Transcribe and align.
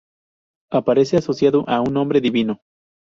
Aparece 0.71 1.15
asociado 1.17 1.63
a 1.69 1.79
un 1.79 1.93
nombre 1.93 2.21
divino. 2.21 2.61